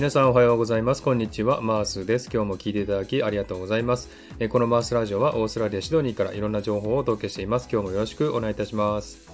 [0.00, 1.02] 皆さんおはようございます。
[1.02, 1.60] こんにちは。
[1.60, 2.30] マースです。
[2.32, 4.08] 今日も聞いていただきありがとうございます。
[4.48, 7.68] このマースラジオはオーストラリア・シドニーからいろんな情報をお届けしています。
[7.70, 9.30] 今日もよろしくお願いいたします。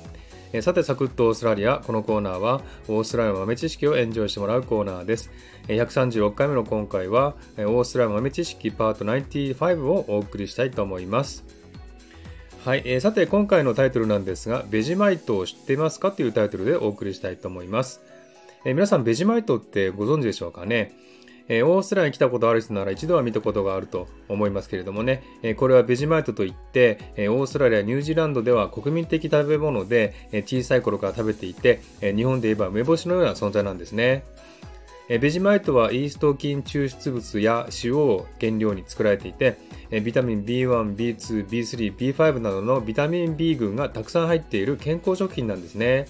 [0.63, 1.79] さて、サクッとオーストラリア。
[1.79, 5.31] このコーナーは、オーストラリアの豆知識をエンジョイしてもらうコーナーです。
[5.69, 11.45] 136回目の今回は、オーストラリア豆知識パート95をお送りしたいと思います。
[12.65, 16.11] はい、えー、さて今回のタイトルなんですが、ベジマイトを知ってますか？
[16.11, 18.03] というタイトルでお送りしたいと思います。
[18.67, 20.93] えー、皆さんベジマイトってご存知でしょうかね？
[21.47, 34.25] えー、オーストラリアに来たことある人なら一度は見たことがあると思いますけれどもね、えー、これはベジマイトといって、えー、オーストラリア、ニュージーランドでは国民的食べ物で、え小さい頃から食べていて、え日本で言えば梅干しのような存在なんですね。
[35.09, 39.59] えベジマイトはイースト菌抽出物や塩を原料に作られていて、
[39.93, 46.09] えビタミン B1、B2、B3、B5 などのビタミン B 群がたくさん入っている健康食品なんですね。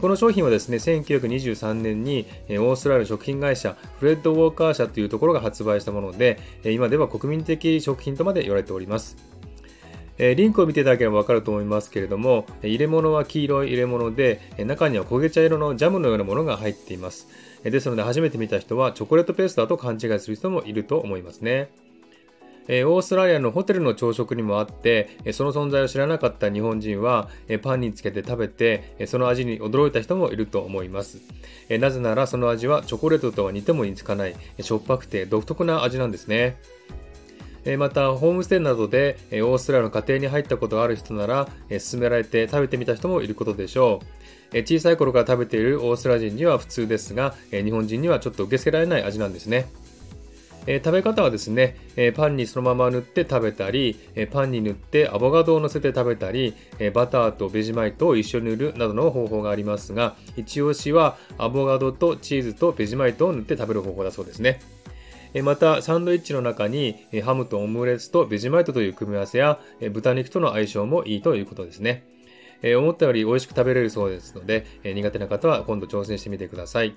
[0.00, 9.16] この商品はですね、1923年にオーストラリアの食品会社フレッド・ウォーカー社というところが発売したもので、今では国民的食品とまで言われております。
[10.18, 17.28] リンクを見ていただければわかると思いますけれども、入れ物は黄色い入れ物で、中には焦げ茶色のジャムのようなものが入っています。
[17.64, 21.70] ですので初めて見た人はチョコレートペーストだと勘違いする人もいると思いますね。
[22.72, 31.18] えオーストラリアのホテルの朝食にもあって、えその存在を知らなかった日本人は、えパンにつけて食べて、えその味に驚いた人もいると思います、
[31.68, 36.58] えなぜならその味はチョコレートとは似ても似つかない、しょっぱくて独特な味なんですね。
[37.76, 44.00] また、ホームステイなどでオーストラリアの家庭に入ったことがある人なら、勧められて食べてみた人もいることでしょ
[44.52, 44.58] う。
[44.58, 49.66] 小さい頃から食べているオーストラリア人には普通ですが、日本人にはちょっと受け付けられない味なんですね。
[50.66, 64.60] えー、食べ方はですね、えー、パンにそのまま塗って食べたり、えー、パンに塗ってアボカドを乗せて食べたり、えバターとベジマイトを一緒に塗るなどの方法がありますが、一押しはアボカドとチーズとベジマイトを塗って食べる方法だそうですね。
[65.42, 69.60] また、サンドイッチの中にハムとオムレツとベジマイトという組み合わせや
[69.92, 72.04] 豚肉との相性もいいということですね。
[72.62, 76.96] 思ったより美味しく食べれるそうですので、苦手な方は今度挑戦してみてください。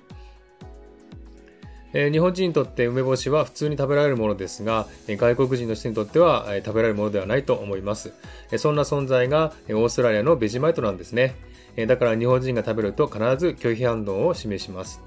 [1.94, 8.12] え日本人にとって梅干しは普通に食べられるものですが、え外国人の人にとっては、え食べられるものではないと思います。
[8.50, 11.36] えそんな存在が、えオーストラリアのベジマイトなんですね。
[11.76, 15.00] えだから日本人が食べると必ず拒否反応を示します。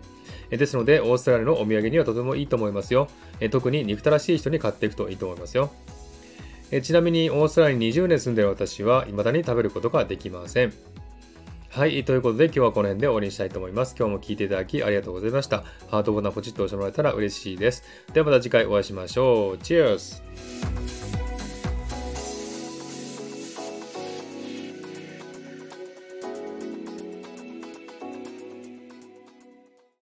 [0.49, 3.09] ですので、オーストラリアのお土産にはとてもいいと思いますよ。
[3.51, 5.71] 特に憎たらしい人に買っていくといいと思いますよ。
[6.81, 10.73] ちなみに、オーストラリアに20年住んでいる私は、未だに食べることができません。
[11.69, 12.03] はい。
[12.05, 13.95] ということで今日はこの辺で終わりにしたいと思います。
[13.97, 15.63] 今日も聴いていただきありがとうございました。
[15.89, 17.83] ハートボタンポチッと押してもらえたら嬉しいです。
[18.13, 19.57] ではまた次回お会いしましょう。
[19.59, 20.23] チェアス